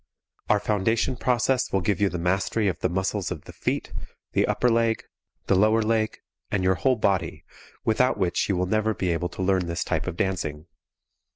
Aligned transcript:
Our 0.49 0.59
foundation 0.59 1.15
process 1.15 1.71
will 1.71 1.81
give 1.81 2.01
you 2.01 2.09
the 2.09 2.17
mastery 2.17 2.67
of 2.67 2.79
the 2.79 2.89
muscles 2.89 3.29
of 3.29 3.43
the 3.43 3.53
feet, 3.53 3.93
the 4.31 4.47
upper 4.47 4.67
leg, 4.67 5.03
the 5.45 5.53
lower 5.53 5.83
leg 5.83 6.17
and 6.49 6.63
your 6.63 6.73
whole 6.73 6.95
body, 6.95 7.43
without 7.85 8.17
which 8.17 8.49
you 8.49 8.57
will 8.57 8.65
never 8.65 8.95
be 8.95 9.11
able 9.13 9.29
to 9.29 9.43
learn 9.43 9.67
this 9.67 9.83
type 9.83 10.07
of 10.07 10.17
dancing. 10.17 10.65